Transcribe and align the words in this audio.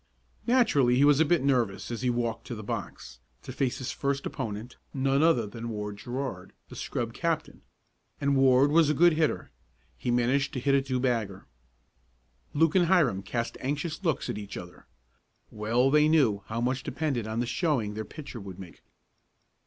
Naturally 0.47 0.95
he 0.95 1.05
was 1.05 1.19
a 1.19 1.25
bit 1.25 1.43
nervous 1.43 1.91
as 1.91 2.01
he 2.01 2.09
walked 2.09 2.47
to 2.47 2.55
the 2.55 2.63
box, 2.63 3.19
to 3.43 3.51
face 3.51 3.77
his 3.77 3.91
first 3.91 4.25
opponent, 4.25 4.77
none 4.95 5.21
other 5.21 5.45
than 5.45 5.69
Ward 5.69 5.97
Gerard, 5.97 6.53
the 6.69 6.75
scrub 6.75 7.13
captain; 7.13 7.61
and 8.19 8.35
Ward 8.35 8.71
was 8.71 8.89
a 8.89 8.95
good 8.95 9.13
hitter. 9.13 9.51
He 9.99 10.09
managed 10.09 10.53
to 10.53 10.59
hit 10.59 10.73
a 10.73 10.81
two 10.81 10.99
bagger. 10.99 11.45
Luke 12.55 12.73
and 12.73 12.87
Hiram 12.87 13.21
cast 13.21 13.57
anxious 13.59 14.03
looks 14.03 14.27
at 14.27 14.39
each 14.39 14.57
other. 14.57 14.87
Well 15.51 15.91
they 15.91 16.09
knew 16.09 16.41
how 16.47 16.61
much 16.61 16.81
depended 16.81 17.27
on 17.27 17.39
the 17.39 17.45
showing 17.45 17.93
their 17.93 18.03
pitcher 18.03 18.39
would 18.41 18.57
make. 18.57 18.81